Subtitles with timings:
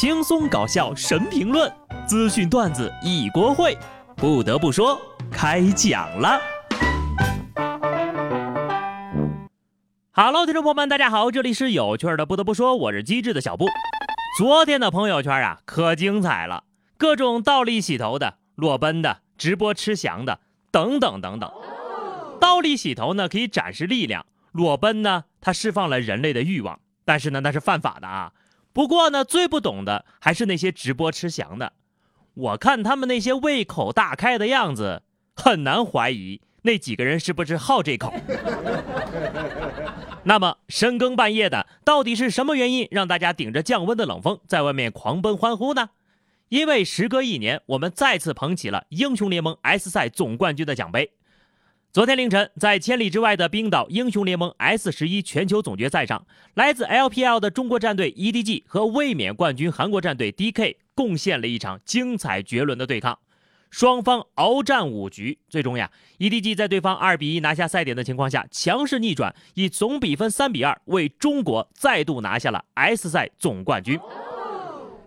[0.00, 1.68] 轻松搞笑神评论，
[2.06, 3.76] 资讯段子一锅烩。
[4.14, 4.96] 不得不说，
[5.28, 6.40] 开讲了。
[10.12, 12.24] Hello，听众朋友们，大家好，这里是有趣的。
[12.24, 13.66] 不得不说，我是机智的小布。
[14.38, 16.62] 昨天的朋友圈啊，可精彩了，
[16.96, 20.38] 各种倒立洗头的、裸奔的、直播吃翔的，
[20.70, 21.50] 等等等等。
[22.40, 24.22] 倒立洗头呢，可以展示力量；
[24.52, 28.32] 裸奔呢，它释放了人类的欲望，但是呢，那是犯法的啊。
[28.78, 31.72] 不过呢，最不懂的还是那些直播吃翔的。
[32.34, 35.02] 我看他们那些胃口大开的样子，
[35.34, 38.14] 很难怀疑那几个人是不是好这口。
[40.22, 45.90] 那么深更半夜的，到底是什么原因让大家顶着降温的冷风在外面狂奔欢呼呢？
[46.48, 51.10] 因为时隔一年，我们再次捧起了英雄联盟 S 赛总冠军的奖杯。
[51.90, 63.18] 昨天凌晨，在千里之外的冰岛英雄联盟 S 十一全球总决赛上，来自 LPL 的中国战队 EDG 和卫冕冠军韩国战队 DK 贡献了一场精彩绝伦的对抗，
[63.70, 73.98] 双方鏖战五局，最终呀，EDG 在对方二比一拿下赛点的情况下，强势逆转，以总比分三比二为中国再度拿下了 S 赛总冠军。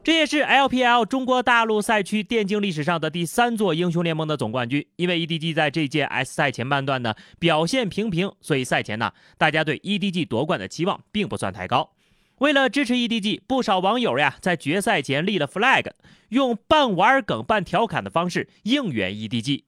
[0.03, 4.83] 这也是 LPL 中国大陆赛区电竞历史上的第三座英雄联盟的总冠军。
[4.95, 11.91] 因为 EDG 在这届 S 赛前半段呢表现平平，所以赛前呢大家对 EDG 夺冠的期望并不算太高。
[12.39, 15.91] 为了支持 EDG，不少网友呀在决赛前立了 flag，
[16.29, 19.65] 用半玩梗半调侃的方式应援 EDG。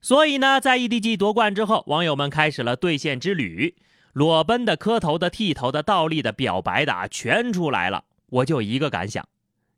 [0.00, 3.76] 所以呢，在 EDG 夺冠之后，网友们开始了兑现之旅，
[4.14, 8.04] 裸奔的、磕头的、剃头的、倒立的、表白的啊，全出来了。
[8.30, 9.28] 我就一个感想。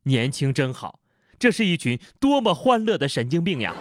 [0.05, 0.99] 年轻真好，
[1.39, 3.75] 这是一群多么欢乐的神经病呀！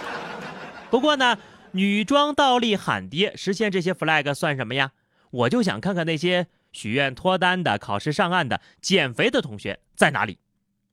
[0.90, 1.38] 不过呢，
[1.72, 4.92] 女装倒立喊爹，实现这些 flag 算什么呀？
[5.30, 10.38] 我就想看看那些许愿脱单的、考试上岸的、减肥的同学在哪里。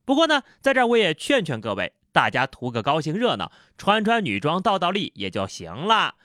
[0.04, 6.16] 不过呢，在这儿我也劝劝各位，大家图个高兴热闹，穿穿女装倒倒立也就行了。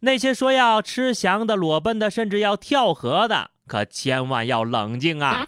[0.00, 5.46] 那些说要吃翔的、裸奔的，甚至要跳河的，可千万要冷静啊！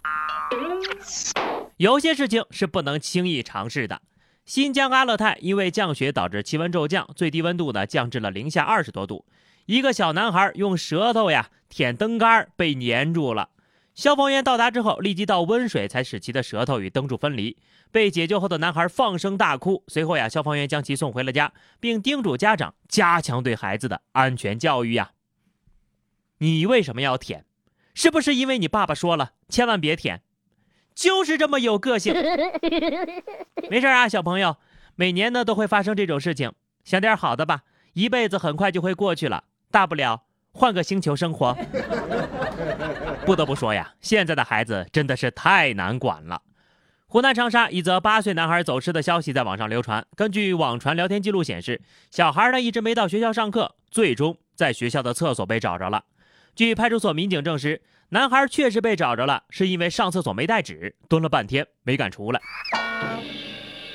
[1.79, 4.01] 有些事情是不能轻易尝试的。
[4.45, 9.25] 新疆阿勒泰因为降雪导致气温骤降，最低温度呢降至了零下二十多度。
[9.65, 13.51] 一个小男孩用舌头呀舔灯杆，被粘住了。
[13.95, 17.55] 消防员到达之后，立即倒温水，才使其的舌头与灯柱分离。
[17.91, 19.81] 被解救后的男孩放声大哭。
[19.87, 25.11] 随后呀，消防员将其送回了家，并叮嘱家长加强对孩子的安全教育呀。
[26.39, 27.45] 你为什么要舔？
[27.93, 30.21] 是不是因为你爸爸说了千万别舔？
[30.99, 32.13] 就是这么有个性，
[33.71, 34.57] 没事啊，小朋友，
[34.95, 36.51] 每年呢都会发生这种事情，
[36.83, 37.61] 想点好的吧，
[37.93, 41.55] 一辈子很快就会过去了，大不了换个星球生活。
[43.25, 46.41] 不得不说呀，现在的孩子真的是太难管了。
[47.07, 56.03] 湖南长沙一则八岁男孩走失的消息在网上流传，根据网传聊天记录显示，小孩呢一直没到学校上课，最终在学校的厕所被找着了。
[56.55, 57.81] 据派出所民警证实。
[58.11, 62.41] 男孩确实被找着了，是因为上厕所没带纸，蹲了半天没敢出来。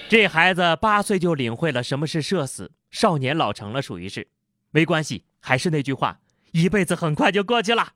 [0.09, 4.29] 这孩子八岁就领会了什么是社死，少年老成了，属于是。
[4.71, 6.21] 没关系，还是那句话，
[6.53, 7.95] 一辈子很快就过去了。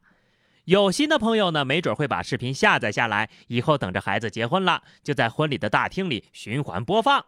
[0.64, 7.26] 有心的朋友呢，没准会把视频下载下来，以后等着孩子结婚了，就在婚礼的大厅里循环播放。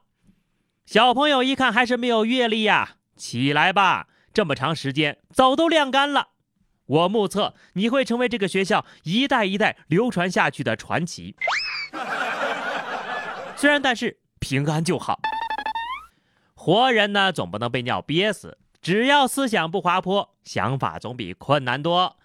[0.84, 6.30] 小朋友一看还是没有阅历呀，起来吧，这么长时间早都晾干了。
[6.91, 11.37] 我目测你会成为这个学校一代一代流传下去的传奇。
[13.55, 15.21] 虽然，但是平安就好。
[16.55, 18.59] 活人呢，总不能被尿憋死。
[18.83, 22.17] 只要思想不滑坡，想法总比困难多。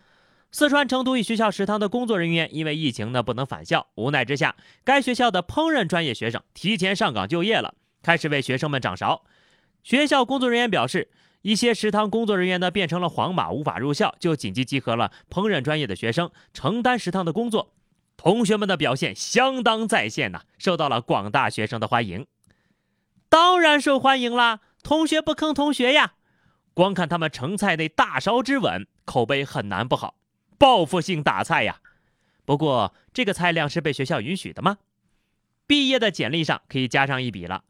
[0.51, 9.25] 四川成都一学校食堂的工作人员因为疫情呢不能返校，无奈之下，该学校的烹饪专业学生提前上岗就业了，开始为学生们掌勺。
[9.83, 11.11] 学校工作人员表示。
[11.45, 17.75] 一些食堂工作人员呢变成了黄码，无法入校，就紧急集合了烹饪专业的学生承担食堂的工作。
[18.17, 22.25] 同学们的表现相当在线呐，受到了广大学生的欢迎。
[23.29, 26.13] 当然受欢迎啦，同学不坑同学呀。
[26.73, 30.15] 光看他们盛菜那大勺之稳，口碑很难不好。
[30.57, 31.79] 报复性打菜呀。
[32.43, 34.79] 不过这个菜量是被学校允许的吗？
[35.67, 37.63] 毕业的简历上可以加上一笔了。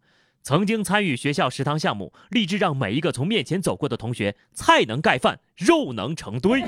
[0.45, 6.61] 曾经参与学校食堂项目，立志让每一个从面前走过的同学，菜能盖饭，肉能成堆。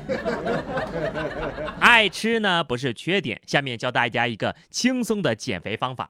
[1.79, 6.09] 爱吃呢不是缺点，下面教大家一个轻松的减肥方法。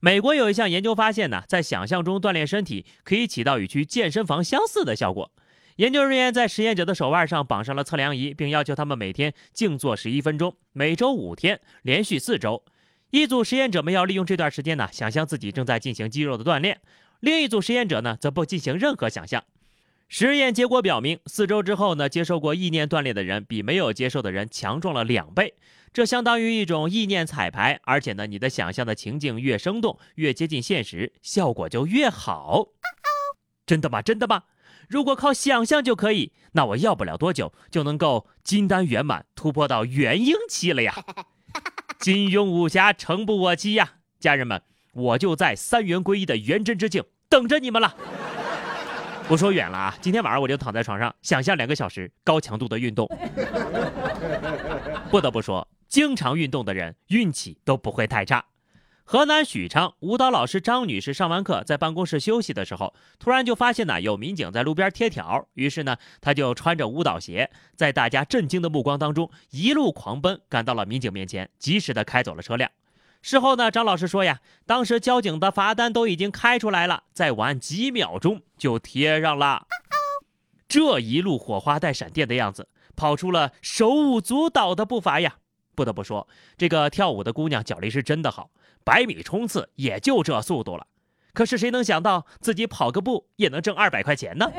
[0.00, 5.30] 美国有一项研究发现呢，在想象中锻炼身体可以起到与去健身房相似的效果。
[5.76, 12.64] 研究人员在实验者的手腕上绑上了测量仪，并要求他们每天静坐十一分钟，每周五天，连续四周。
[13.10, 16.76] 一组实验者们要利用这段时间呢，想象自己正在进行肌肉的锻炼；
[17.20, 19.44] 另一组实验者呢，则不进行任何想象。
[20.08, 25.54] 实验结果表明，四周之后呢，接受过意念锻炼的人比没有接受的人强壮了两倍。
[25.90, 32.68] 这相当于一种意念彩排，而且呢，你的想象的情境越生动，越接近现实，效果就越好。
[33.64, 34.02] 真的吗？
[34.02, 34.42] 真的吗？
[34.86, 40.94] 如果靠想象就可以，那我要不了多久就能够金丹圆满，突破到元婴期了呀！
[41.98, 44.62] 金庸武侠诚不我欺呀，家人们，
[44.92, 47.92] 我就在三元归一的元真之境等着你们了。
[49.26, 53.08] 不说远了啊，今天晚上我就躺在床上想象两个小时高强度的运动。
[55.10, 58.44] 不得不说，经常运动的人运气都不会太差。
[59.10, 72.70] 河南许昌舞蹈老师张女士上完课，在办公室休息的时候，突然就发现呢有民警在路边贴条，于是呢她就穿着舞蹈鞋，在大家震惊的目光当中一路狂奔，赶到了民警面前，及时的开走了车辆。
[73.22, 79.66] 事后呢，张老师说呀，当时交警的罚单都已经开出来了，再晚几秒钟就贴上了。
[80.68, 85.36] 这一路火花带闪电的样子，跑出了手舞足蹈的步伐呀！
[85.78, 86.26] 不得不说，
[86.56, 88.50] 这个跳舞的姑娘脚力是真的好，
[88.82, 90.88] 百米冲刺也就这速度了。
[91.32, 94.50] 可是谁能想到自己跑个步也能挣二百块钱呢？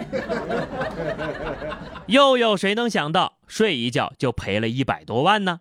[2.07, 5.59] 又有谁能想到睡一觉就赔了一百多万呢？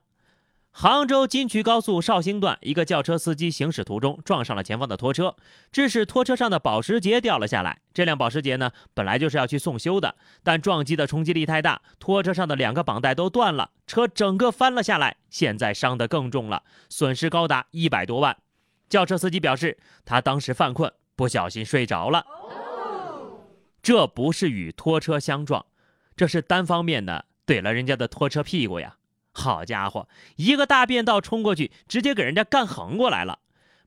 [0.70, 5.34] 杭州金衢高速绍兴段，一个轿车司机行驶途中撞上了前方的拖车，
[5.72, 7.80] 致使拖车上的保时捷掉了下来。
[7.92, 15.16] 这辆保时捷呢，本来就是要去送修的，但撞击的冲击力太大，拖车上的两个绑带都断了，车整个翻了下来。
[15.28, 18.36] 现在伤得更重了，损失高达一百多万。
[18.88, 22.24] 轿车司机表示，他当时犯困，不小心睡着了。
[23.82, 25.66] 这不是与拖车相撞，
[26.14, 28.97] 这是单方面的怼了人家的拖车屁股呀。
[29.38, 33.38] 好家伙，一个大变道冲过去，直接给人家干横过来了。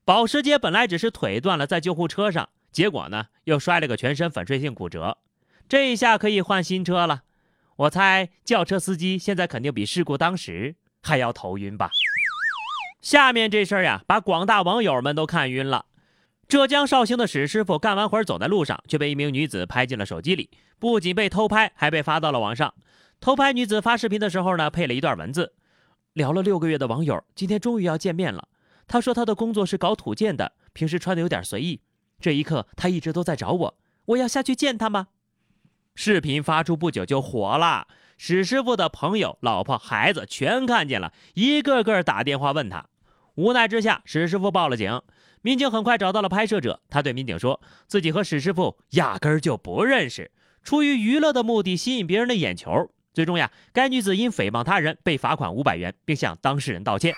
[0.06, 5.18] 保时捷本来只是腿断了，在救护车上，结果呢又摔了个全身粉碎性骨折。
[5.68, 7.24] 这一下可以换新车了。
[7.76, 11.92] 我猜轿车司机现在肯定比事故当时还要头晕吧。
[13.02, 15.86] 下面这事儿呀，把广大网友们都看晕了。
[16.48, 20.50] 浙江绍兴的史师傅干完活走在路上，却被一名女子拍进了手机里，
[20.80, 22.74] 不仅被偷拍，还被发到了网上。
[23.22, 25.54] 偷拍女子发视频的时候呢，配了一段文字：
[26.14, 28.48] 聊了六个月的网友，今天终于要见面了。
[28.88, 31.82] 他说他的工作是搞土建的，平时穿的有点随意。
[32.20, 35.10] 这一刻，他一直都在找我，我要下去见他吗？
[35.94, 37.88] 视频发出不久就火了，
[38.18, 42.88] 史师傅的朋友、老婆、孩子全看见了，一个个打电话问他。
[43.36, 45.00] 无奈之下，史师傅报了警。
[45.44, 50.32] 民警很快找到了拍摄者，他对民警说自己和史师傅压根儿就不认识，
[50.64, 52.90] 出于娱乐的目的吸引别人的眼球。
[53.14, 57.14] 最终呀，该女子因诽谤他人被罚款五百元，并向当事人道歉。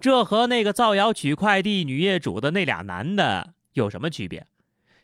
[0.00, 4.46] 这和那个造谣取快递女业主的那俩男的有什么区别？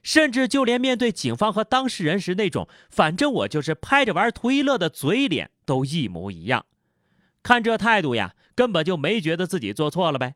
[0.02, 6.64] 甚至就连面对警方和当事人时那种“反正我就是拍着玩图一乐”的嘴脸都一模一样。
[7.43, 10.34] 看这态度呀，根本就没觉得自己做错了呗。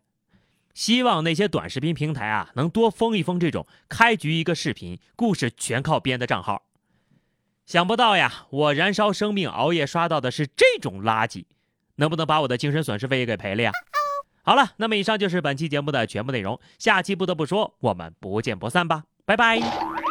[0.74, 6.62] 希望那些短视频平台啊，能多封一封这种开局一个视频，故事全靠编的账号。
[7.64, 11.44] 想不到呀，我燃烧生命熬夜刷到的是这种垃圾，
[11.96, 13.70] 能不能把我的精神损失费也给赔了呀？
[14.42, 20.01] 好了，那么以上就是本期节目的全部内容，下期不得不说，我们不见不散吧，拜拜。